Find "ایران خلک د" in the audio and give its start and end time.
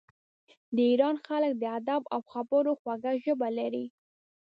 0.91-1.63